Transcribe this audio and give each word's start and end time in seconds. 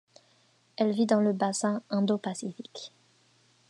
Elle 0.77 0.93
vit 0.93 1.05
dans 1.05 1.19
le 1.19 1.31
bassin 1.31 1.83
Indo-Pacifique. 1.91 2.91